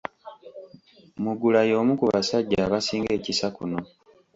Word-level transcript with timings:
Mugula 1.23 1.61
y'omu 1.69 1.93
ku 1.99 2.05
basajja 2.11 2.59
abasinga 2.67 3.11
ekisa 3.17 3.47
kuno. 3.55 3.79